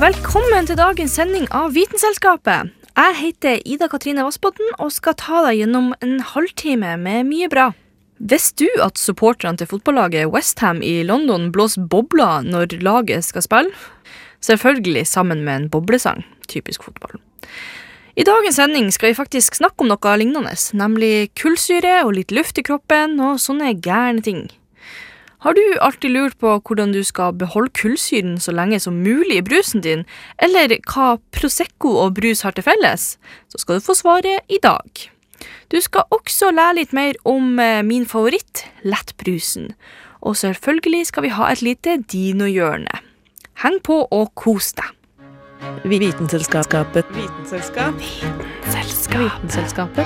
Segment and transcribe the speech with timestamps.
[0.00, 2.70] Velkommen til dagens sending av Vitenselskapet.
[2.96, 7.66] Jeg heter Ida Katrine Vassbotn og skal ta deg gjennom en halvtime med mye bra.
[8.16, 13.74] Visste du at supporterne til fotballaget Westham i London blåser bobler når laget skal spille?
[14.40, 16.24] Selvfølgelig sammen med en boblesang.
[16.48, 17.20] Typisk fotball.
[18.16, 22.56] I dagens sending skal vi faktisk snakke om noe lignende, nemlig kullsyre og litt luft
[22.56, 24.46] i kroppen og sånne gærne ting.
[25.40, 29.42] Har du alltid lurt på hvordan du skal beholde kullsyren så lenge som mulig i
[29.46, 30.04] brusen din,
[30.36, 33.18] eller hva Prosecco og brus har til felles?
[33.48, 34.90] Så skal du få svaret i dag.
[35.72, 39.72] Du skal også lære litt mer om eh, min favoritt, lettbrusen.
[40.20, 43.00] Og selvfølgelig skal vi ha et lite dinohjørne.
[43.64, 44.92] Heng på og kos deg.
[45.88, 47.04] Vitenselskapet.
[47.16, 48.04] Vitenselskapet.
[48.68, 49.24] Vitenselskapet.
[49.24, 50.04] Vitenselskapet.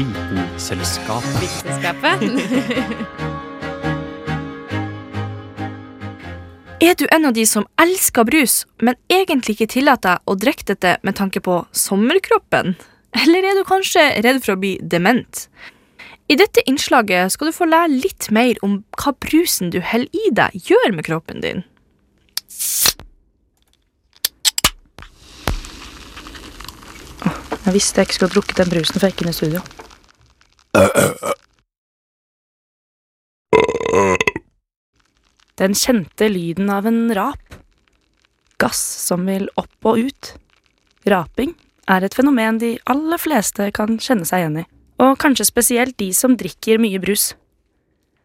[0.00, 2.26] Vitenselskapet.
[2.26, 3.49] Vitenskapet.
[6.80, 10.64] Er du en av de som elsker brus, men egentlig ikke tillater deg å drikke
[10.70, 12.72] dette med tanke på sommerkroppen?
[13.20, 15.42] Eller er du kanskje redd for å bli dement?
[16.32, 20.32] I dette innslaget skal du få lære litt mer om hva brusen du heller i
[20.32, 21.60] deg, gjør med kroppen din.
[27.60, 29.89] Jeg visste jeg ikke skulle ha drukket den brusen før jeg gikk inn i studio.
[35.60, 37.56] Den kjente lyden av en rap.
[38.60, 40.30] Gass som vil opp og ut.
[41.04, 41.52] Raping
[41.90, 44.64] er et fenomen de aller fleste kan kjenne seg igjen i,
[45.04, 47.34] og kanskje spesielt de som drikker mye brus.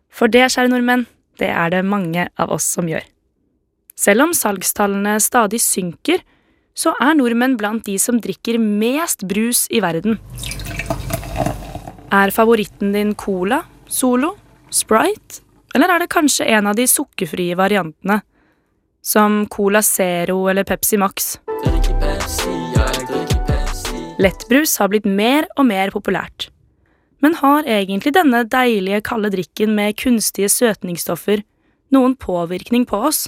[0.08, 1.06] For det, kjære nordmenn,
[1.40, 3.04] det er det mange av oss som gjør.
[4.00, 6.24] Selv om salgstallene stadig synker,
[6.76, 10.20] så er nordmenn blant de som drikker mest brus i verden.
[12.16, 14.38] Er favoritten din Cola, Solo,
[14.72, 15.45] Sprite,
[15.76, 18.22] eller er det kanskje en av de sukkerfrie variantene,
[19.04, 21.36] som Cola Zero eller Pepsi Max?
[24.20, 26.48] Lettbrus har blitt mer og mer populært.
[27.20, 31.44] Men har egentlig denne deilige, kalde drikken med kunstige søtningsstoffer
[31.92, 33.28] noen påvirkning på oss?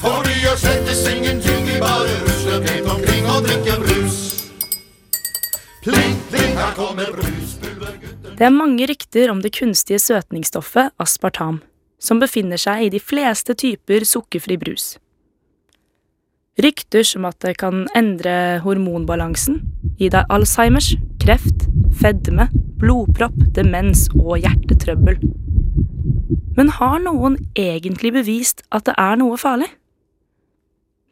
[0.00, 4.18] For vi gjør slettes ingenting, vi bare rusler pent omkring og drikker brus.
[5.86, 8.36] Pling, pling, her kommer bruspulvergutten.
[8.36, 11.62] Det er mange rykter om det kunstige søtningsstoffet aspartam,
[11.98, 14.96] som befinner seg i de fleste typer sukkerfri brus.
[16.60, 19.60] Rykter som at det kan endre hormonbalansen,
[20.00, 21.66] gi deg Alzheimers, kreft,
[22.00, 22.48] fedme,
[22.80, 25.18] blodpropp, demens og hjertetrøbbel.
[26.56, 29.68] Men har noen egentlig bevist at det er noe farlig?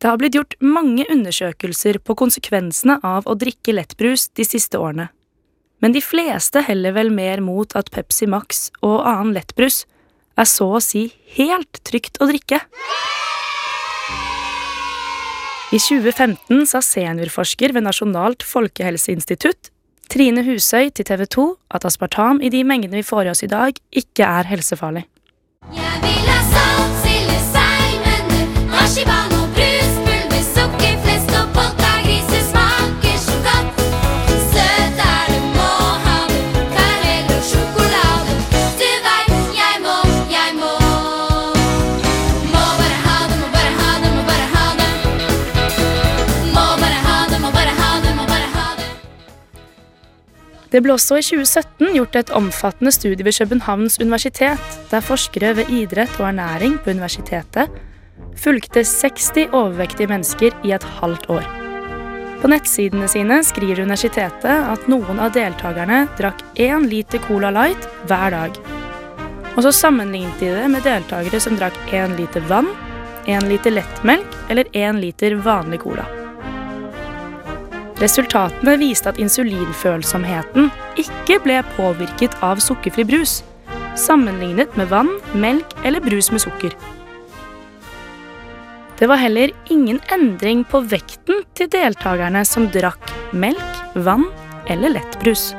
[0.01, 5.11] Det har blitt gjort mange undersøkelser på konsekvensene av å drikke lettbrus de siste årene.
[5.85, 9.85] Men de fleste heller vel mer mot at Pepsi Max og annen lettbrus
[10.39, 11.07] er så å si
[11.37, 12.61] helt trygt å drikke.
[15.75, 19.73] I 2015 sa seniorforsker ved Nasjonalt folkehelseinstitutt
[20.13, 23.51] Trine Husøy til TV 2 at aspartam i de mengdene vi får i oss i
[23.51, 25.07] dag, ikke er helsefarlig.
[25.75, 27.04] Jeg vil ha salt,
[50.75, 55.71] Det ble også i 2017 gjort et omfattende studie ved Københavns universitet, der forskere ved
[55.71, 57.71] idrett og ernæring på universitetet
[58.43, 61.47] fulgte 60 overvektige mennesker i et halvt år.
[62.43, 68.35] På nettsidene sine skriver universitetet at noen av deltakerne drakk én liter Cola Light hver
[68.35, 68.59] dag.
[69.55, 72.69] Og så sammenlignet de det med deltakere som drakk én liter vann,
[73.31, 76.24] én liter lettmelk eller én liter vanlig cola.
[78.03, 83.43] Resultatene viste at insulinfølsomheten ikke ble påvirket av sukkerfri brus,
[83.95, 86.75] sammenlignet med vann, melk eller brus med sukker.
[88.99, 94.27] Det var heller ingen endring på vekten til deltakerne som drakk melk, vann
[94.71, 95.53] eller lettbrus.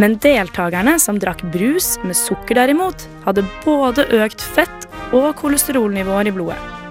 [0.00, 6.36] Men deltakerne som drakk brus med sukker derimot, hadde både økt fett og kolesterolnivåer i
[6.36, 6.81] blodet.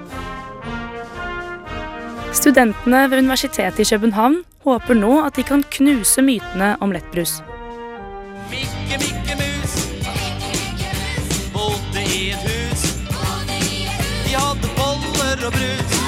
[2.31, 7.42] Studentene ved Universitetet i København håper nå at de kan knuse mytene om lettbrus.
[8.51, 9.74] Mikke, Mikke Mus
[11.51, 12.86] bodde i et hus.
[14.24, 16.00] De hadde boller og brus.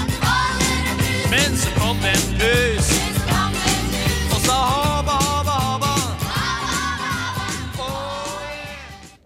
[1.34, 2.90] Men så kom det en pus
[4.32, 5.94] og sa haba, haba, haba.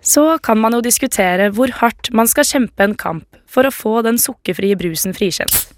[0.01, 3.99] Så kan man jo diskutere hvor hardt man skal kjempe en kamp for å få
[4.01, 5.76] den sukkerfrie brusen frikjent.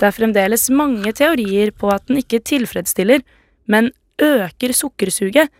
[0.00, 3.20] Det er fremdeles mange teorier på at den ikke tilfredsstiller,
[3.68, 5.50] men øker sukkersuget,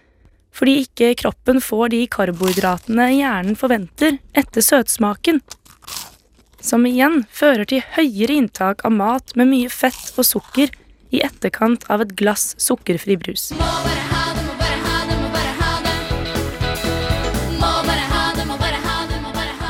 [0.50, 5.42] fordi ikke kroppen får de karbohydratene hjernen forventer etter søtsmaken.
[6.60, 10.72] Som igjen fører til høyere inntak av mat med mye fett og sukker
[11.12, 13.50] i etterkant av et glass sukkerfri brus.
[13.56, 14.19] Må bare ha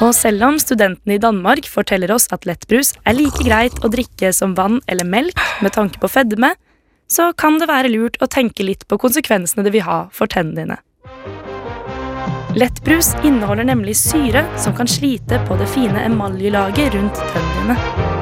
[0.01, 4.33] Og selv om studentene i Danmark forteller oss at lettbrus er like greit å drikke
[4.33, 6.55] som vann eller melk med tanke på fedme,
[7.11, 10.63] så kan det være lurt å tenke litt på konsekvensene det vil ha for tennene
[10.63, 10.79] dine.
[12.57, 18.19] Lettbrus inneholder nemlig syre som kan slite på det fine emaljelaget rundt tennene dine.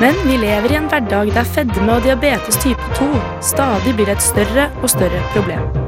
[0.00, 3.10] Men vi lever i en hverdag der fedme og diabetes type 2
[3.50, 5.79] stadig blir et større og større problem.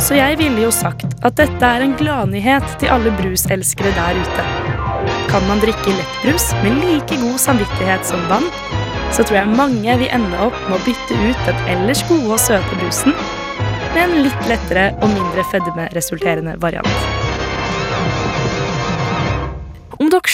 [0.00, 4.46] Så jeg ville jo sagt at dette er en gladnyhet til alle bruselskere der ute.
[5.28, 8.48] Kan man drikke lettbrus med like god samvittighet som vann,
[9.12, 12.40] så tror jeg mange vil ende opp med å bytte ut den ellers gode og
[12.42, 13.16] søte brusen
[13.94, 17.19] med en litt lettere og mindre fedmeresulterende variant.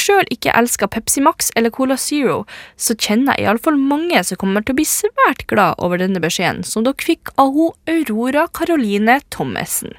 [0.06, 2.44] Sjøl ikke elsker Pepsi Max eller Cola Zero,
[2.78, 6.62] så kjenner jeg iallfall mange som kommer til å bli svært glad over denne beskjeden
[6.66, 9.96] som dere fikk av ho Aurora Caroline Thommessen.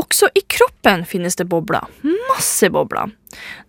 [0.00, 1.84] Også i kroppen finnes det bobler.
[2.30, 3.10] Masse bobler.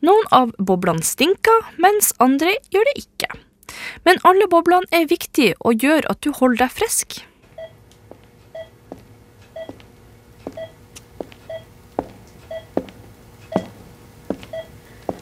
[0.06, 3.34] Noen av boblene stinker, mens andre gjør det ikke.
[4.08, 7.20] Men alle boblene er viktige og gjør at du holder deg frisk.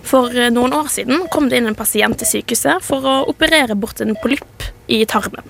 [0.10, 3.78] For eh, noen år siden kom det inn en pasient til sykehuset for å operere
[3.78, 5.46] bort en polypp i tarmen.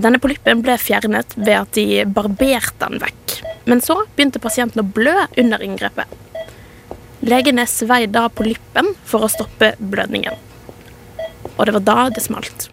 [0.00, 3.36] Denne polyppen ble fjernet ved at de barberte den vekk.
[3.68, 6.08] Men så begynte pasienten å blø under inngrepet.
[7.28, 10.36] Legene svei da polyppen for å stoppe blødningen.
[11.56, 12.70] Og det var da det smalt.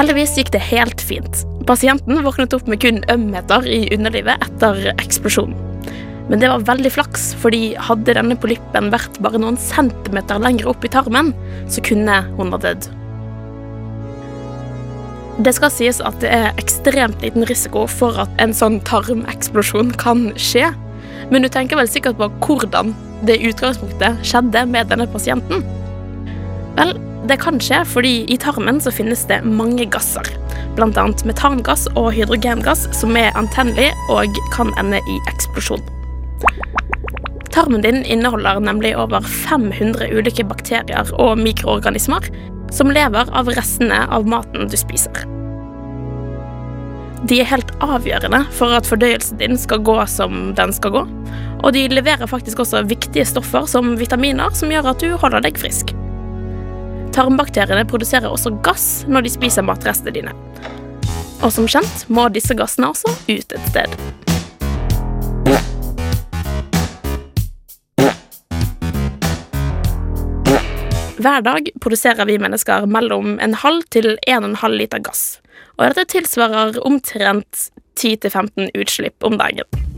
[0.00, 1.42] Heldigvis gikk det helt fint.
[1.68, 5.58] Pasienten våknet opp med kun ømheter i underlivet etter eksplosjonen.
[6.30, 10.86] Men det var veldig flaks, fordi hadde denne polyppen vært bare noen centimeter lenger opp
[10.86, 11.34] i tarmen,
[11.68, 12.88] så kunne hun ha dødd.
[15.44, 20.30] Det skal sies at det er ekstremt liten risiko for at en sånn tarmeksplosjon kan
[20.40, 20.70] skje.
[21.28, 22.96] Men du tenker vel sikkert på hvordan
[23.28, 25.60] det utgangspunktet skjedde med denne pasienten?
[26.80, 26.96] Vel,
[27.28, 30.26] det kan skje fordi i tarmen så finnes det mange gasser.
[30.80, 35.82] Annet metangass og hydrogengass som er antennelig og kan ende i eksplosjon.
[37.52, 42.30] Tarmen din inneholder nemlig over 500 ulike bakterier og mikroorganismer
[42.72, 45.26] som lever av restene av maten du spiser.
[47.28, 51.02] De er helt avgjørende for at fordøyelsen din skal gå som den skal gå,
[51.60, 55.60] og de leverer faktisk også viktige stoffer som vitaminer som gjør at du holder deg
[55.60, 55.92] frisk.
[57.20, 60.32] Tarmbakteriene produserer også gass når de spiser matrestene dine.
[61.44, 63.92] Og som kjent må disse gassene også ut et sted.
[71.20, 75.42] Hver dag produserer vi mennesker mellom en halv til en og en halv liter gass.
[75.76, 77.68] Og dette tilsvarer omtrent
[78.00, 79.89] 10-15 utslipp om dagen.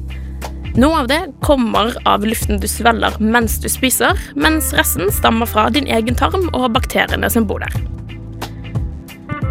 [0.72, 5.66] Noe av det kommer av luften du svelger mens du spiser, mens resten stammer fra
[5.68, 7.74] din egen tarm og bakteriene som bor der.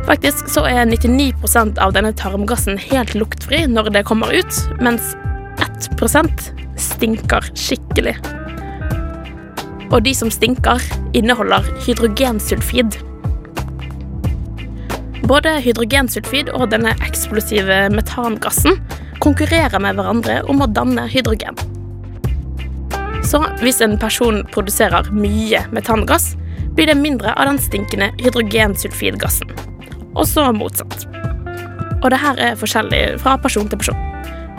[0.08, 5.14] Faktisk så er 99% av denne tarmgassen helt luktfri når det kommer ut, mens
[5.62, 6.50] 1%
[6.82, 8.16] stinker skikkelig.
[9.92, 10.82] Og de som stinker,
[11.14, 12.98] inneholder hydrogensulfid.
[15.30, 18.82] Både hydrogensulfid og denne eksplosive metangassen
[19.22, 21.58] konkurrerer med hverandre om å danne hydrogen.
[23.24, 26.34] Så hvis en person produserer mye metangass,
[26.76, 29.52] blir det mindre av den stinkende hydrogensulfidgassen.
[30.16, 31.06] Og så motsatt.
[32.02, 34.08] Og det her er forskjellig fra person til person.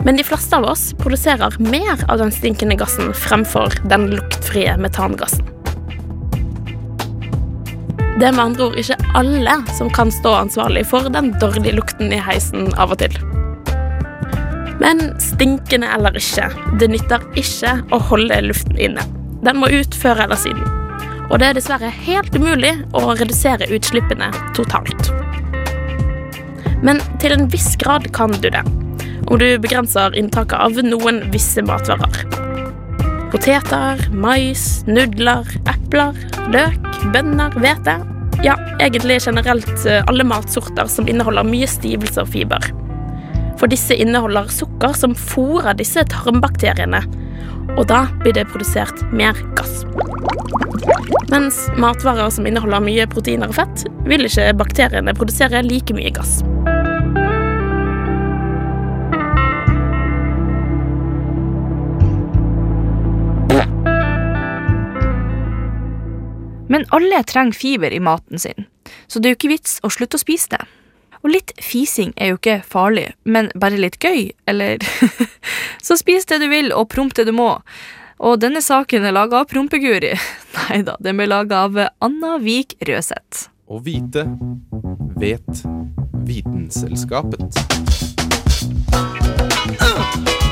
[0.03, 5.47] Men de fleste av oss produserer mer av den stinkende gassen fremfor den luktfrie metangassen.
[8.19, 12.13] Det er med andre ord ikke alle som kan stå ansvarlig for den dårlige lukten
[12.13, 13.32] i heisen av og til.
[14.83, 16.49] Men stinkende eller ikke,
[16.79, 19.05] det nytter ikke å holde luften inne.
[19.43, 20.63] Den må ut før eller siden.
[21.31, 25.11] Og det er dessverre helt umulig å redusere utslippene totalt.
[26.83, 28.63] Men til en viss grad kan du det,
[29.31, 32.25] om du begrenser inntaket av noen visse matvarer.
[33.31, 36.19] Poteter, mais, nudler, epler,
[36.53, 37.95] løk, bønner, hvete.
[38.43, 42.82] Ja, egentlig generelt eh, alle matsorter som inneholder mye stivelse og fiber.
[43.63, 46.99] For disse inneholder sukker som fôrer disse tarmbakteriene,
[47.77, 49.85] og da blir det produsert mer gass.
[51.31, 56.41] Mens matvarer som inneholder mye proteiner og fett, vil ikke bakteriene produsere like mye gass.
[66.67, 68.67] Men alle trenger fiber i maten sin,
[69.07, 70.65] så det er jo ikke vits å slutte å spise det.
[71.23, 74.83] Og litt fising er jo ikke farlig, men bare litt gøy, eller
[75.85, 77.55] Så spis det du vil, og promp det du må.
[78.23, 80.13] Og denne saken er laga av Prompeguri.
[80.59, 83.49] Nei da, den ble laga av Anna Vik Røseth.
[83.67, 84.27] Å vite
[85.19, 85.63] vet
[86.27, 87.63] Vitenselskapet.
[89.75, 90.42] This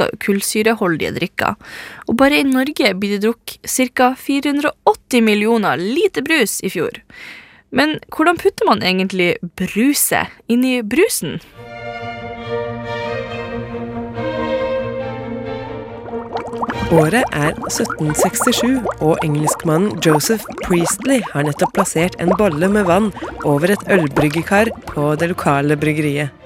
[0.00, 1.54] elsker kullsyreholdige drikker,
[2.08, 4.14] og bare i Norge blir det drukket ca.
[4.16, 7.00] 480 millioner liter brus i fjor.
[7.70, 11.40] Men hvordan putter man egentlig bruset inn i brusen?
[16.90, 23.12] Året er 1767, og engelskmannen Joseph Priestley har nettopp plassert en bolle med vann
[23.44, 26.39] over et ølbryggekar på det lokale bryggeriet.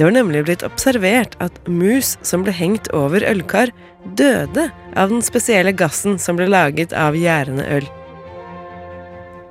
[0.00, 3.68] Det var nemlig blitt observert at mus som ble hengt over ølkar,
[4.16, 7.84] døde av den spesielle gassen som ble laget av gjærende øl.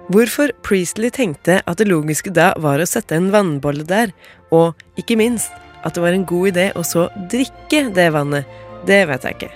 [0.10, 4.10] Hvorfor Priestley tenkte at det logiske da var å sette en vannbolle der,
[4.50, 5.53] og ikke minst
[5.86, 8.50] at det var en god idé å så drikke det vannet,
[8.89, 9.53] det vet jeg ikke.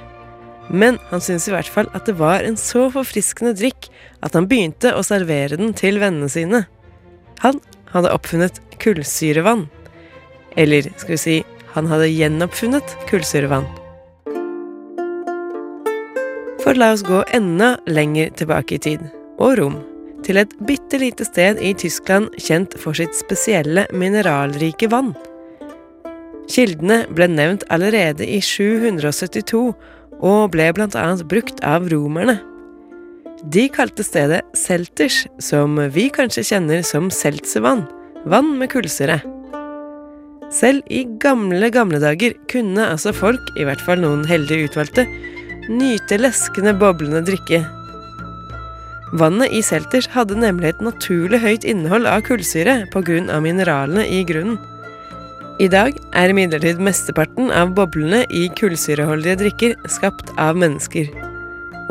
[0.69, 3.89] Men han syntes i hvert fall at det var en så forfriskende drikk
[4.21, 6.67] at han begynte å servere den til vennene sine.
[7.41, 7.65] Han
[7.97, 9.71] hadde oppfunnet kullsyrevann.
[10.55, 11.37] Eller skal vi si,
[11.73, 13.65] han hadde gjenoppfunnet kullsyrevann.
[16.63, 19.01] For la oss gå enda lenger tilbake i tid,
[19.41, 19.81] og rom,
[20.23, 25.11] til et bitte lite sted i Tyskland kjent for sitt spesielle mineralrike vann.
[26.51, 29.65] Kildene ble nevnt allerede i 772
[30.23, 32.39] og ble annet brukt av romerne.
[33.43, 37.83] De kalte stedet Selters, som vi kanskje kjenner som seltservann,
[38.23, 39.19] vann med kullsyre.
[40.53, 45.07] Selv i gamle, gamle dager kunne altså folk, i hvert fall noen heldige utvalgte,
[45.71, 47.63] nyte leskende, boblende drikke.
[49.17, 53.39] Vannet i Selters hadde nemlig et naturlig høyt innhold av kullsyre pga.
[53.41, 54.57] mineralene i grunnen.
[55.61, 61.09] I dag er imidlertid mesteparten av boblene i kullsyreholdige drikker skapt av mennesker.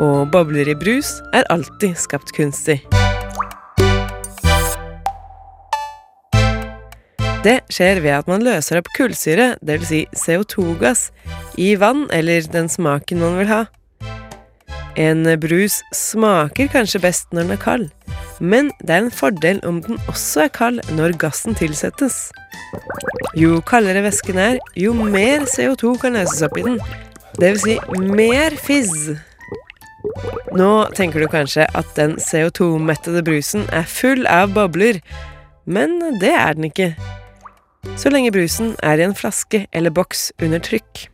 [0.03, 2.81] Og bobler i brus er alltid skapt kunstig.
[7.43, 9.89] Det skjer ved at man løser opp kullsyre, dvs.
[9.89, 11.09] Si CO2-gass,
[11.59, 13.63] i vann eller den smaken man vil ha.
[14.95, 17.89] En brus smaker kanskje best når den er kald,
[18.39, 22.29] men det er en fordel om den også er kald når gassen tilsettes.
[23.35, 26.77] Jo kaldere væsken er, jo mer CO2 kan løses opp i den.
[27.39, 27.75] Det vil si
[28.13, 29.17] mer fizz.
[30.55, 35.01] Nå tenker du kanskje at den CO2-mettede brusen er full av bobler,
[35.65, 36.93] men det er den ikke.
[37.99, 41.07] Så lenge brusen er i en flaske eller boks under trykk.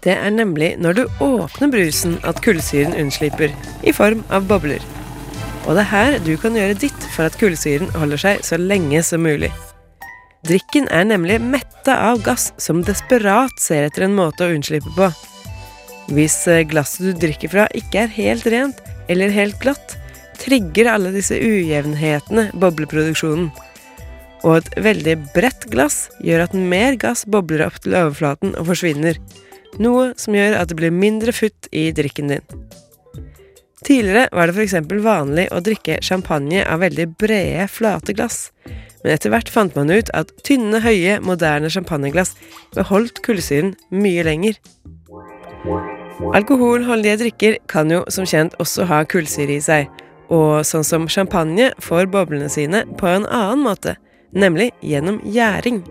[0.00, 3.52] Det er nemlig når du åpner brusen at kullsyren unnslipper,
[3.84, 4.80] i form av bobler.
[5.66, 9.02] Og det er her du kan gjøre ditt for at kullsyren holder seg så lenge
[9.04, 9.50] som mulig.
[10.48, 15.10] Drikken er nemlig metta av gass som desperat ser etter en måte å unnslippe på.
[16.16, 18.80] Hvis eh, glasset du drikker fra ikke er helt rent
[19.12, 19.98] eller helt glatt,
[20.40, 23.50] trigger alle disse ujevnhetene bobleproduksjonen.
[24.46, 29.18] Og et veldig bredt glass gjør at mer gass bobler opp til overflaten og forsvinner,
[29.80, 32.46] noe som gjør at det blir mindre futt i drikken din.
[33.84, 34.76] Tidligere var det f.eks.
[35.04, 38.50] vanlig å drikke champagne av veldig brede, flate glass,
[39.00, 42.34] men etter hvert fant man ut at tynne, høye, moderne champagneglass
[42.76, 44.60] beholdt kullsyren mye lenger.
[46.36, 49.88] Alkoholholdige drikker kan jo som kjent også ha kullsyre i seg,
[50.28, 53.96] og sånn som champagne får boblene sine på en annen måte,
[54.32, 55.82] nemlig gjennom gjæring.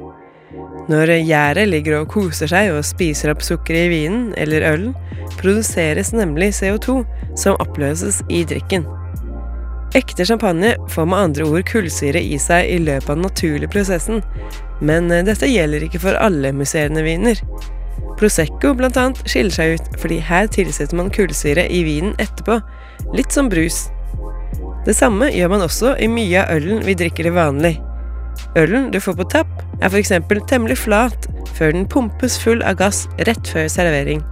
[0.89, 4.95] Når gjæret ligger og koser seg og spiser opp sukkeret i vinen eller ølen,
[5.37, 7.03] produseres nemlig CO2
[7.37, 8.87] som oppløses i drikken.
[9.97, 14.23] Ekte champagne får med andre ord kullsyre i seg i løpet av den naturlige prosessen,
[14.85, 17.41] men dette gjelder ikke for alle musserende viner.
[18.19, 22.59] Prosecco annet skiller seg ut, fordi her tilsetter man kullsyre i vinen etterpå,
[23.15, 23.87] litt som brus.
[24.85, 27.77] Det samme gjør man også i mye av ølen vi drikker til vanlig.
[28.57, 30.13] Ølen du får på tapp, er f.eks.
[30.49, 34.23] temmelig flat før den pumpes full av gass rett før servering.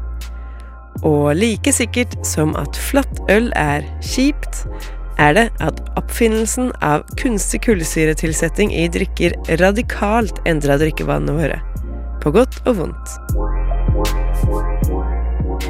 [1.06, 4.66] Og like sikkert som at flatt øl er kjipt,
[5.22, 11.62] er det at oppfinnelsen av kunstig kullsyretilsetting i drikker radikalt endra drikkevanene våre.
[12.22, 13.57] På godt og vondt.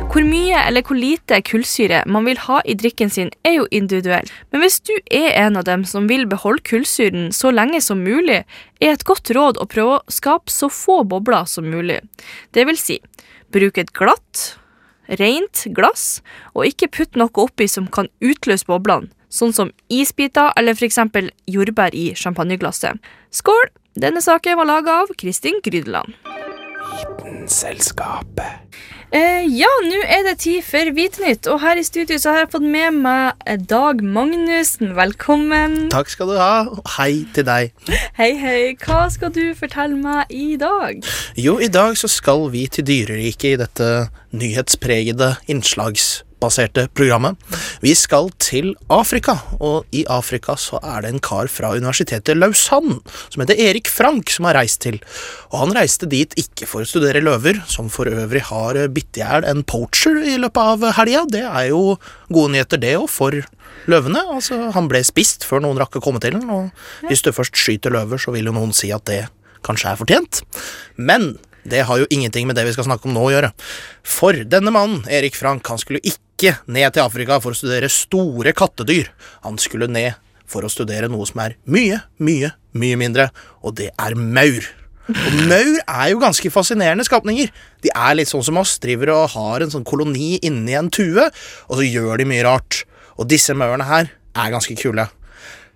[0.07, 4.31] Hvor mye eller hvor lite kullsyre man vil ha i drikken sin, er jo individuelt.
[4.51, 8.39] Men hvis du er en av dem som vil beholde kullsyren så lenge som mulig,
[8.79, 11.99] er et godt råd å prøve å skape så få bobler som mulig.
[12.55, 13.01] Det vil si,
[13.51, 14.55] bruk et glatt,
[15.19, 16.21] rent glass,
[16.55, 21.03] og ikke putt noe oppi som kan utløse boblene, sånn som isbiter eller f.eks.
[21.51, 22.95] jordbær i champagneglasset.
[23.35, 23.67] Skål!
[23.97, 26.13] Denne saken var laga av Kristin Grydeland.
[27.49, 28.77] Selskapet.
[29.15, 32.49] Eh, ja, nå er det tid for Vitenytt, og her i studio så har jeg
[32.57, 34.91] fått med meg eh, Dag Magnussen.
[34.97, 35.77] Velkommen.
[35.93, 36.67] Takk skal du ha.
[36.97, 37.71] Hei til deg.
[38.19, 38.59] Hei, hei.
[38.83, 40.99] Hva skal du fortelle meg i dag?
[41.39, 43.91] Jo, i dag så skal vi til dyreriket i dette
[44.35, 45.37] nyhetspregede
[46.37, 47.35] innslagsbaserte programmet.
[47.81, 52.99] Vi skal til Afrika, og i Afrika så er det en kar fra universitetet Lausanne
[53.29, 54.99] som heter Erik Frank, som har reist til.
[55.51, 59.23] Og han reiste dit ikke for å studere løver, som for øvrig har bitt i
[59.23, 61.25] hjel en poacher i løpet av helga.
[61.27, 61.97] Det er jo
[62.29, 63.33] gode nyheter, det òg, for
[63.87, 64.21] løvene.
[64.33, 66.69] Altså, han ble spist før noen rakk å komme til den, og
[67.09, 69.25] hvis du først skyter løver, så vil jo noen si at det
[69.65, 70.41] kanskje er fortjent.
[70.97, 71.35] Men
[71.67, 73.51] det har jo ingenting med det vi skal snakke om nå å gjøre.
[74.07, 78.53] For denne mannen, Erik Frank, han skulle ikke ned til Afrika for å studere store
[78.53, 79.09] kattedyr.
[79.45, 83.29] Han skulle ned for å studere noe som er mye, mye, mye mindre,
[83.65, 84.67] og det er maur.
[85.07, 87.49] Og maur er jo ganske fascinerende skapninger.
[87.83, 91.29] De er litt sånn som oss, driver og har en sånn koloni inni en tue,
[91.67, 92.83] og så gjør de mye rart.
[93.17, 95.07] Og disse maurene her er ganske kule.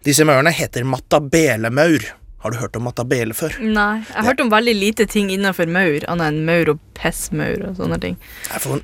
[0.05, 2.05] Disse maurene heter matabelemaur.
[2.41, 3.53] Har du hørt om matabele før?
[3.61, 7.67] Nei, jeg har hørt om veldig lite ting innenfor maur, annet enn maur og pessmaur
[7.67, 8.17] og sånne ting.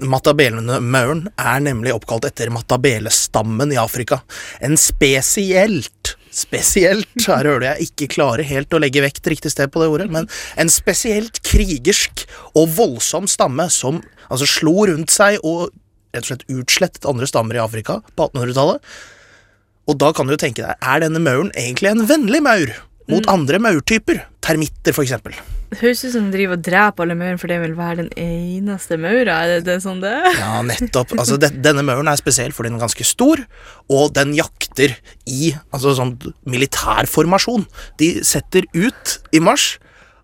[0.05, 4.21] Matabelmauren er nemlig oppkalt etter matabelestammen i Afrika.
[4.61, 9.71] En spesielt Spesielt, her hører du jeg ikke klarer helt å legge vekt riktig sted
[9.73, 10.27] på det ordet, men
[10.59, 15.71] en spesielt krigersk og voldsom stamme som altså slo rundt seg og
[16.13, 18.85] rett og slett utslettet andre stammer i Afrika på 1800-tallet.
[19.87, 22.75] Og da kan du jo tenke deg, er denne mauren egentlig en vennlig maur
[23.11, 24.25] mot andre maurtyper?
[24.43, 24.95] Termitter.
[24.95, 28.11] Det høres ut som den driver og dreper alle maurene, for det vil være den
[28.23, 29.41] eneste maura.
[29.43, 30.15] Er det, det sånn det?
[30.37, 31.11] Ja, nettopp.
[31.19, 33.43] Altså, det, denne mauren er spesiell fordi den er ganske stor,
[33.91, 34.95] og den jakter
[35.27, 36.15] i altså, sånn
[36.47, 37.67] militærformasjon.
[37.99, 39.75] De setter ut i marsj,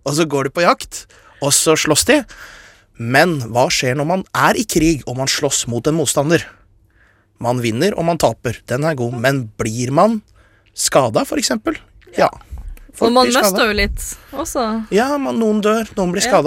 [0.08, 1.06] og så går de på jakt,
[1.44, 2.22] og så slåss de.
[3.00, 6.46] Men hva skjer når man er i krig og man slåss mot en motstander?
[7.44, 8.60] Man vinner og man taper.
[8.70, 9.18] Den er god.
[9.20, 10.22] Men blir man
[10.78, 11.76] skada, for eksempel?
[12.16, 12.30] Ja.
[13.02, 14.04] Og man mister jo litt
[14.38, 14.64] også.
[14.94, 16.42] Ja, man, noen dør, noen blir Ja.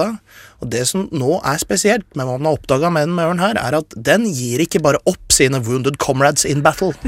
[0.62, 3.58] Og det som nå er spesielt med hva man har oppdaga med den mauren her,
[3.60, 6.94] er at den gir ikke bare opp sine wounded comrades in battle.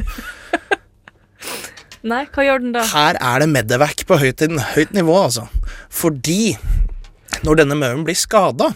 [2.08, 2.84] Nei, hva gjør den da?
[2.92, 5.48] Her er det medevac på høyt, høyt nivå, altså.
[5.88, 6.58] Fordi
[7.46, 8.72] når denne mauren blir skada,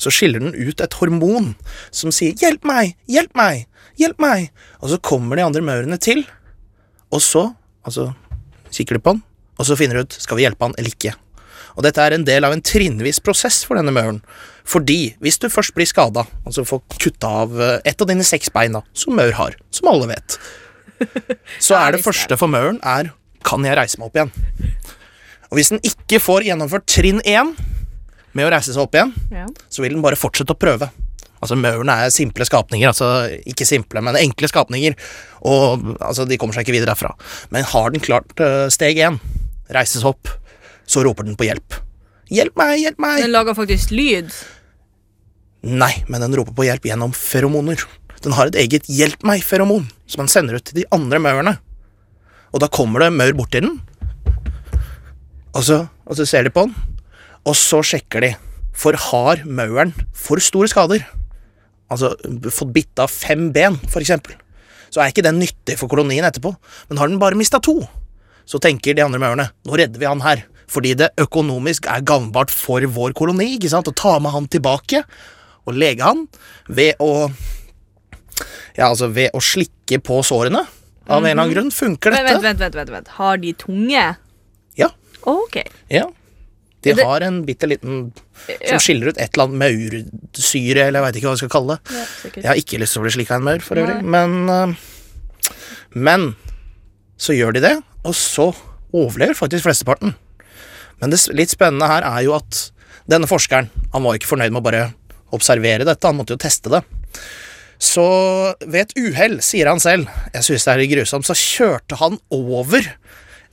[0.00, 1.54] så skiller den ut et hormon
[1.92, 3.66] som sier 'hjelp meg, hjelp meg,
[4.00, 4.48] hjelp meg'.
[4.80, 6.24] Og så kommer de andre maurene til,
[7.12, 7.52] og så
[7.84, 8.12] altså,
[8.72, 9.22] kikker de på den,
[9.60, 11.12] og så finner du ut skal vi hjelpe han eller ikke.
[11.76, 14.22] Og dette er en del av en trinnvis prosess for denne mauren.
[14.68, 18.50] Fordi hvis du først blir skada, altså får kutta av et ett av dine seks
[18.54, 20.38] bein, da, som maur har, som alle vet,
[21.66, 23.12] så er det første for mauren er
[23.46, 24.32] kan jeg reise meg opp igjen.
[25.50, 27.54] Og hvis den ikke får gjennomført trinn én
[28.36, 29.46] med å reise seg opp igjen, Ja.
[29.72, 30.90] så vil den bare fortsette å prøve.
[31.40, 33.08] Altså Maurene er simple skapninger, altså
[33.48, 34.94] ikke simple, men enkle skapninger.
[35.48, 37.14] Og altså, de kommer seg ikke videre derfra.
[37.50, 39.16] Men har den klart uh, steg én,
[39.74, 40.30] reise seg opp,
[40.86, 41.78] så roper den på hjelp.
[42.30, 43.22] Hjelp meg, hjelp meg!
[43.24, 44.30] Den lager faktisk lyd.
[45.66, 47.82] Nei, men den roper på hjelp gjennom feromoner.
[48.24, 51.56] Den har et eget 'hjelp meg'-feromon som den sender ut til de andre maurene.
[52.52, 53.78] Og da kommer det maur bort til den,
[55.54, 56.74] og så, og så ser de på den,
[57.46, 58.34] og så sjekker de.
[58.76, 61.02] For har mauren for store skader,
[61.90, 62.14] altså
[62.54, 64.36] fått bitt av fem ben, for eksempel,
[64.90, 66.54] så er ikke den nyttig for kolonien etterpå.
[66.88, 67.80] Men har den bare mista to,
[68.50, 72.50] så tenker de andre maurene nå redder vi han her, fordi det økonomisk er gagnbart
[72.54, 73.88] for vår koloni ikke sant?
[73.90, 75.04] å ta med han tilbake
[75.66, 76.26] og lege han
[76.68, 77.30] ved å
[78.78, 80.62] Ja, altså ved å slikke på sårene.
[81.10, 82.40] Av en eller annen grunn funker Vent, dette.
[82.44, 83.08] vent, vent, vent, vent.
[83.18, 84.04] Har de tunge?
[84.78, 84.88] Ja.
[85.28, 85.58] Ok.
[85.90, 86.06] Ja.
[86.80, 88.12] De Det- har en bitte liten
[88.68, 91.76] som skiller ut et eller annet maursyre, eller jeg veit ikke hva vi skal kalle
[91.76, 91.92] det.
[91.92, 92.30] Ja.
[92.40, 94.02] Jeg har ikke lyst til å bli slikka av en maur, for øvrig.
[94.02, 94.74] Men, eh,
[95.94, 96.36] men
[97.20, 97.74] så gjør de det,
[98.06, 98.48] og så
[98.96, 100.14] overlever faktisk flesteparten.
[101.00, 102.66] Men det litt spennende her er jo at
[103.10, 104.82] denne forskeren Han var ikke fornøyd med å bare
[105.34, 106.80] observere dette, han måtte jo teste det.
[107.80, 108.04] Så
[108.66, 112.18] ved et uhell, sier han selv, jeg synes det er litt grusomt, så kjørte han
[112.34, 112.86] over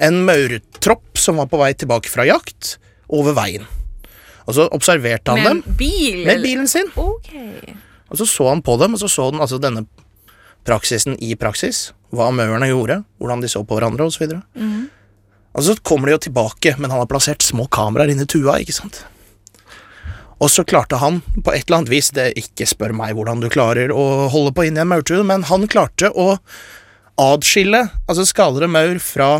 [0.03, 2.75] en maurtropp som var på vei tilbake fra jakt,
[3.13, 3.65] over veien.
[4.47, 6.19] Og så observerte han Med dem bil?
[6.27, 6.89] med bilen sin.
[6.95, 7.32] Ok.
[8.10, 9.86] Og så så han på dem, og så så han altså denne
[10.67, 11.91] praksisen i praksis.
[12.15, 14.38] Hva maurene gjorde, hvordan de så på hverandre osv.
[14.56, 14.88] Mm.
[15.58, 18.75] Og så kommer de jo tilbake, men han har plassert små kameraer inni tua, ikke
[18.75, 19.01] sant.
[20.38, 23.49] Og så klarte han på et eller annet vis, det ikke spør meg hvordan du
[23.49, 26.36] klarer å holde på inni en maurtue, men han klarte å
[27.17, 29.32] adskille altså skadede maur fra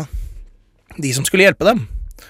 [0.98, 1.84] de som skulle hjelpe dem.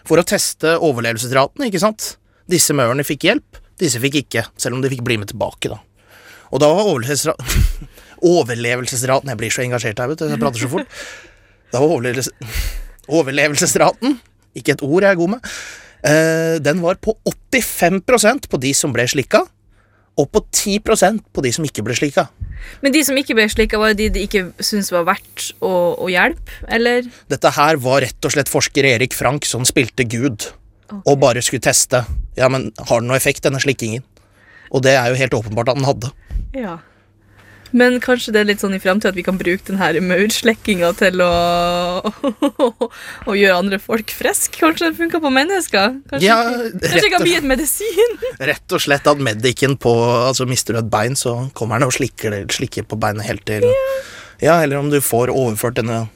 [0.04, 2.18] For å teste overlevelsesraten, ikke sant.
[2.48, 5.80] Disse maurene fikk hjelp, disse fikk ikke, selv om de fikk bli med tilbake, da.
[6.52, 7.37] Og da var overlevelsesra
[8.24, 11.02] overlevelsesraten Jeg blir så engasjert her, vet du, jeg prater så fort.
[11.72, 12.33] Da var overlevelses
[13.09, 14.18] overlevelsesraten,
[14.59, 15.52] ikke et ord jeg er god med,
[16.04, 19.44] eh, den var på 85% på de som ble slikka,
[20.18, 22.26] og på 10% på de som ikke ble slikka.
[22.83, 26.09] Men de som ikke ble slikka, var de de ikke syntes var verdt å, å
[26.11, 27.07] hjelpe, eller?
[27.31, 30.50] Dette her var rett og slett forsker Erik Frank som spilte Gud,
[31.04, 32.02] og bare skulle teste.
[32.38, 34.04] Ja, men har den noe effekt, denne slikkingen?
[34.74, 36.11] Og det er jo helt åpenbart at den hadde.
[36.57, 36.78] Ja.
[37.76, 40.92] Men kanskje det er litt sånn i fremtiden at vi kan bruke den her maurslekkinga
[40.98, 41.31] til å,
[43.28, 44.57] å gjøre andre folk friske?
[44.61, 45.98] Kanskje det funker på mennesker?
[46.11, 48.14] Kanskje, Ja, kanskje det kan bli et medisin?
[48.50, 51.96] Rett og slett at medicen på Altså mister du et bein, så kommer den og
[51.96, 53.66] slikker, slikker på beinet helt til
[54.40, 56.07] Ja, eller om du får overført denne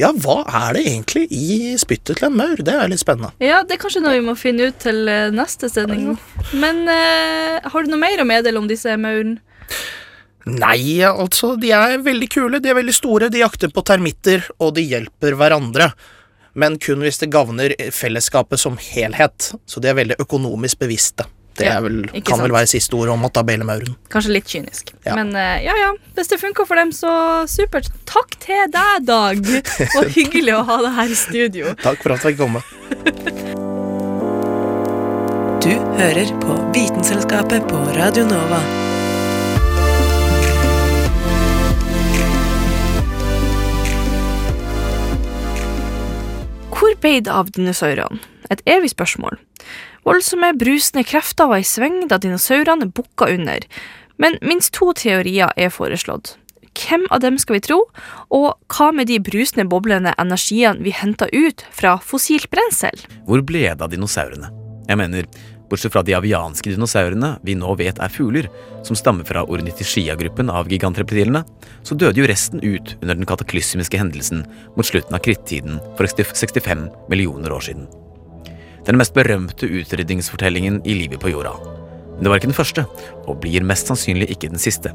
[0.00, 2.60] Ja, hva er det egentlig i spyttet til en maur?
[2.62, 3.32] Det er litt spennende.
[3.42, 6.14] Ja, det er kanskje noe vi må finne ut til eh, neste sending.
[6.54, 9.40] Men eh, har du noe mer å meddele om disse maurene?
[10.46, 14.76] Nei, altså, de er veldig kule, de er veldig store, de jakter på termitter, og
[14.76, 15.90] de hjelper hverandre.
[16.56, 19.50] Men kun hvis det gagner fellesskapet som helhet.
[19.68, 21.26] Så de er veldig økonomisk bevisste.
[21.56, 23.96] Det er vel, ja, kan vel være siste ord om matabellemauren.
[24.12, 24.92] Kanskje litt kynisk.
[25.06, 25.16] Ja.
[25.16, 25.90] Men eh, ja, ja.
[26.16, 27.10] Hvis det funker for dem, så
[27.48, 27.88] supert.
[28.08, 29.40] Takk til deg, Dag.
[29.98, 31.76] Og hyggelig å ha deg her i studio.
[31.80, 32.64] Takk for at jeg fikk komme.
[35.64, 38.85] Du hører på Vitenselskapet på Radio Nova.
[46.76, 48.20] Hvor ble det av dinosaurene?
[48.52, 49.38] Et evig spørsmål.
[50.06, 53.64] Voldsomme, brusende krefter var i sving da dinosaurene bukka under,
[54.22, 56.36] men minst to teorier er foreslått.
[56.76, 57.78] Hvem av dem skal vi tro,
[58.28, 63.00] og hva med de brusende, boblende energiene vi henta ut fra fossilt brensel?
[63.24, 64.52] Hvor ble det av dinosaurene?
[64.86, 65.26] Jeg mener,
[65.70, 68.48] bortsett fra de avianske dinosaurene vi nå vet er fugler,
[68.86, 71.42] som stammer fra ornithischia-gruppen av gigantreptilene,
[71.82, 74.44] så døde jo resten ut under den kataklysmiske hendelsen
[74.76, 77.88] mot slutten av krittiden for 65 millioner år siden.
[78.86, 81.56] Den mest berømte utrydningsfortellingen i livet på jorda.
[82.14, 82.86] Men det var ikke den første,
[83.26, 84.94] og blir mest sannsynlig ikke den siste.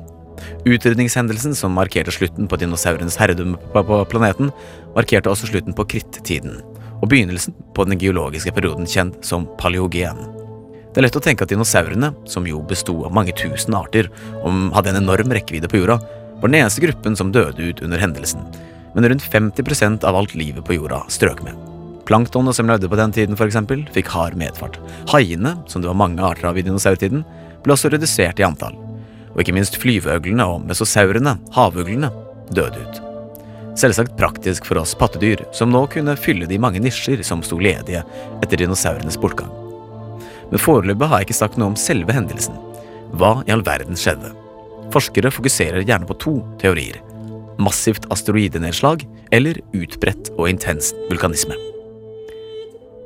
[0.65, 4.49] Utrydningshendelsen som markerte slutten på dinosaurenes herredømme på planeten,
[4.95, 6.61] markerte også slutten på krittiden,
[7.01, 10.40] og begynnelsen på den geologiske perioden kjent som paleogen.
[10.91, 14.09] Det er lett å tenke at dinosaurene, som jo besto av mange tusen arter
[14.41, 16.01] og hadde en enorm rekkevidde på jorda,
[16.41, 18.43] var den eneste gruppen som døde ut under hendelsen,
[18.95, 21.55] men rundt 50% av alt livet på jorda strøk med.
[22.09, 24.81] Planktonet som levde på den tiden, for eksempel, fikk hard medfart.
[25.13, 27.23] Haiene, som det var mange arter av i dinosaurtiden,
[27.63, 28.75] ble også redusert i antall.
[29.31, 32.11] Og ikke minst flyveøglene og mesosaurene, havuglene,
[32.51, 33.01] døde ut.
[33.79, 38.03] Selvsagt praktisk for oss pattedyr, som nå kunne fylle de mange nisjer som sto ledige
[38.41, 39.60] etter dinosaurenes bortgang.
[40.51, 42.57] Men foreløpig har jeg ikke sagt noe om selve hendelsen.
[43.15, 44.33] Hva i all verden skjedde?
[44.91, 46.99] Forskere fokuserer gjerne på to teorier.
[47.61, 51.55] Massivt asteroidenedslag eller utbredt og intens vulkanisme.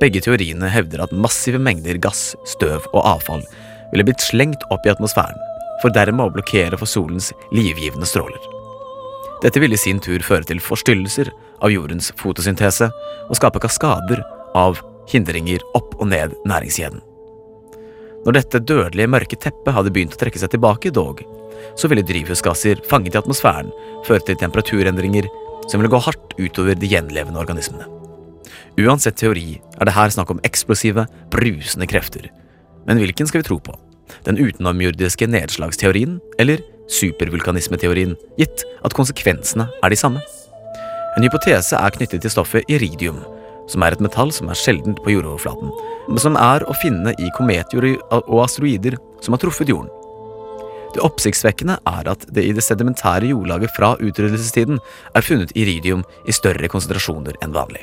[0.00, 3.46] Begge teoriene hevder at massive mengder gass, støv og avfall
[3.92, 5.38] ville blitt slengt opp i atmosfæren,
[5.80, 8.52] for dermed å blokkere for solens livgivende stråler.
[9.44, 11.30] Dette ville i sin tur føre til forstyrrelser
[11.62, 12.90] av jordens fotosyntese
[13.28, 14.24] og skape kaskader
[14.56, 14.80] av
[15.12, 17.04] hindringer opp og ned næringskjeden.
[18.26, 21.20] Når dette dødelige mørke teppet hadde begynt å trekke seg tilbake, dog,
[21.78, 23.70] så ville drivhusgasser fanget i atmosfæren
[24.06, 25.28] føre til temperaturendringer
[25.70, 27.86] som ville gå hardt utover de gjenlevende organismene.
[28.82, 32.26] Uansett teori er det her snakk om eksplosive, brusende krefter.
[32.86, 33.76] Men hvilken skal vi tro på?
[34.26, 36.60] Den utenomjordiske nedslagsteorien eller
[36.90, 40.22] supervulkanismeteorien, gitt at konsekvensene er de samme?
[41.16, 43.22] En hypotese er knyttet til stoffet iridium,
[43.70, 45.72] som er et metall som er sjeldent på jordoverflaten,
[46.08, 47.88] men som er å finne i kometjord
[48.22, 49.90] og asteroider som har truffet jorden.
[50.94, 54.78] Det oppsiktsvekkende er at det i det sedimentære jordlaget fra utryddelsestiden
[55.12, 57.82] er funnet iridium i større konsentrasjoner enn vanlig.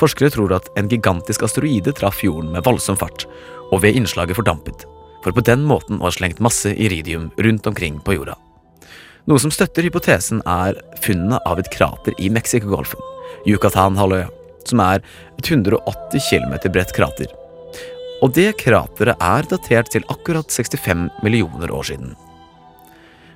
[0.00, 3.26] Forskere tror at en gigantisk asteroide traff jorden med voldsom fart,
[3.72, 4.86] og ved innslaget fordampet,
[5.24, 8.38] for på den måten å ha slengt masse iridium rundt omkring på jorda.
[9.28, 13.00] Noe som støtter hypotesen, er funnet av et krater i Mexicogolfen,
[13.46, 14.30] Yucatan-halvøya,
[14.68, 15.02] som er
[15.38, 17.30] et 180 km bredt krater.
[18.22, 22.14] Og det krateret er datert til akkurat 65 millioner år siden.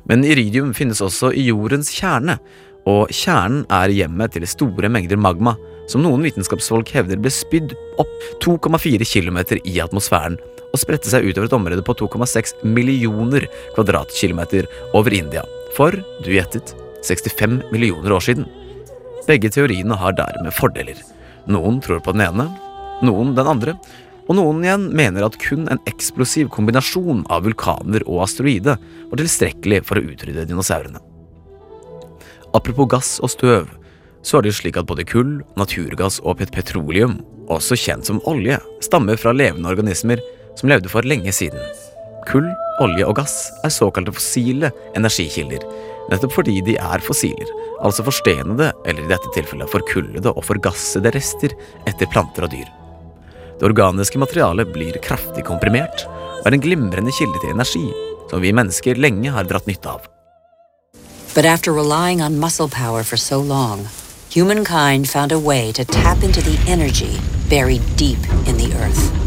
[0.07, 2.39] Men iridium finnes også i jordens kjerne,
[2.87, 5.57] og kjernen er hjemmet til store mengder magma,
[5.91, 8.13] som noen vitenskapsfolk hevder ble spydd opp
[8.45, 10.39] 2,4 km i atmosfæren
[10.73, 15.45] og spredte seg utover et område på 2,6 millioner kvadratkilometer over India
[15.77, 16.75] for, du gjettet,
[17.07, 18.47] 65 millioner år siden.
[19.27, 20.99] Begge teoriene har dermed fordeler.
[21.47, 22.49] Noen tror på den ene,
[23.07, 23.77] noen den andre,
[24.27, 29.85] og noen igjen mener at kun en eksplosiv kombinasjon av vulkaner og asteroide var tilstrekkelig
[29.87, 31.03] for å utrydde dinosaurene.
[32.57, 33.71] Apropos gass og støv,
[34.27, 37.21] så er det slik at både kull, naturgass og pet petroleum,
[37.53, 40.23] også kjent som olje, stammer fra levende organismer
[40.59, 41.63] som levde for lenge siden.
[42.27, 42.47] Kull,
[42.83, 45.63] olje og gass er såkalte fossile energikilder,
[46.11, 47.51] nettopp fordi de er fossiler,
[47.85, 51.55] altså forstenede, eller i dette tilfellet forkullede og forgassede rester
[51.87, 52.69] etter planter og dyr.
[53.57, 56.05] Det organiske materialet blir kraftig komprimert
[56.43, 57.87] og er en glimrende kilde til energi,
[58.31, 60.11] som vi mennesker lenge har dratt nytte av.
[61.35, 63.89] But after relying on muscle power for so long,
[64.31, 69.26] humankind found a way to tap into the energy buried deep in the earth.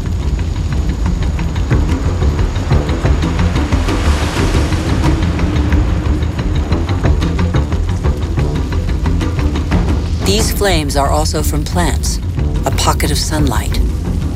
[10.30, 12.18] These flames are also from plants,
[12.64, 13.72] a pocket of sunlight,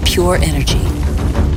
[0.04, 0.82] pure energy,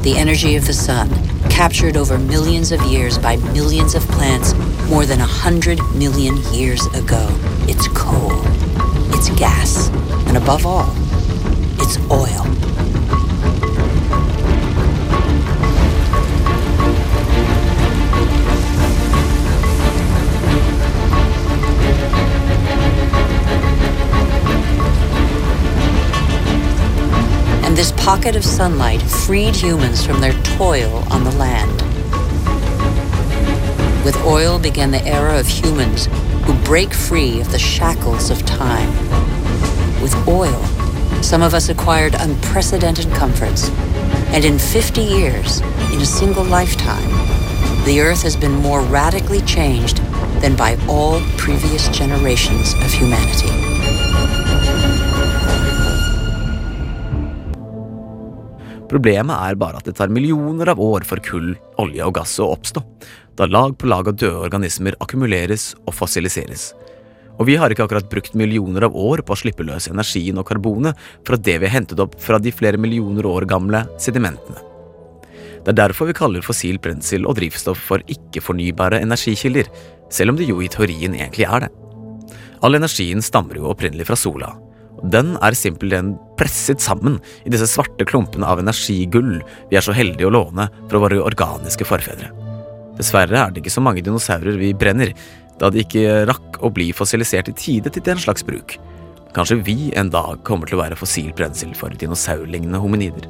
[0.04, 1.10] the energy of the sun,
[1.50, 4.54] captured over millions of years by millions of plants
[4.92, 7.28] more than a hundred million years ago.
[7.68, 8.40] It's coal,
[9.12, 9.88] it's gas,
[10.28, 10.94] and above all,
[11.80, 12.67] it's oil.
[27.78, 31.80] This pocket of sunlight freed humans from their toil on the land.
[34.04, 36.08] With oil began the era of humans
[36.46, 38.90] who break free of the shackles of time.
[40.02, 40.60] With oil,
[41.22, 43.70] some of us acquired unprecedented comforts.
[44.34, 45.62] And in 50 years,
[45.94, 47.12] in a single lifetime,
[47.86, 49.98] the earth has been more radically changed
[50.42, 53.67] than by all previous generations of humanity.
[58.88, 62.52] Problemet er bare at det tar millioner av år for kull, olje og gass å
[62.54, 62.84] oppstå,
[63.38, 66.72] da lag på lag av døde organismer akkumuleres og fossiliseres.
[67.38, 70.48] Og vi har ikke akkurat brukt millioner av år på å slippe løs energien og
[70.50, 70.98] karbonet
[71.28, 74.64] fra det vi har hentet opp fra de flere millioner år gamle sedimentene.
[75.62, 79.68] Det er derfor vi kaller fossil brensel og drivstoff for ikke-fornybare energikilder,
[80.10, 81.72] selv om det jo i teorien egentlig er det.
[82.64, 84.54] All energien stammer jo opprinnelig fra sola,
[85.04, 89.40] den er simpelthen presset sammen i disse svarte klumpene av energigull
[89.72, 92.30] vi er så heldige å låne fra våre organiske forfedre.
[92.98, 95.14] Dessverre er det ikke så mange dinosaurer vi brenner,
[95.62, 98.78] da de ikke rakk å bli fossilisert i tide til den slags bruk.
[99.38, 103.28] Kanskje vi en dag kommer til å være fossilt brensel for dinosaurlignende hominider.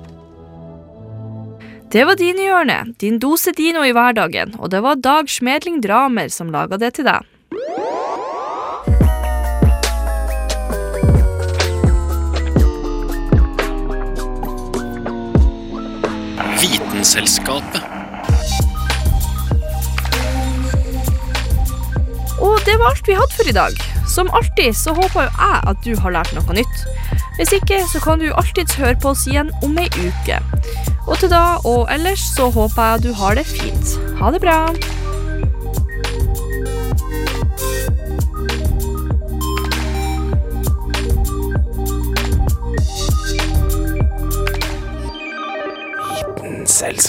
[1.92, 6.52] Det var Dinihjørnet, din dose dino i hverdagen, og det var Dag Smedling Dramer som
[6.52, 7.24] laga det til deg.
[17.18, 17.82] Vitenselskapet.
[22.40, 23.80] Og det var alt vi hadde for i dag.
[24.08, 26.84] Som alltid så håper jo jeg at du har lært noe nytt.
[27.40, 30.38] Hvis ikke så kan du alltids høre på oss igjen om ei uke.
[31.08, 33.98] Og til da og ellers så håper jeg du har det fint.
[34.22, 34.60] Ha det bra.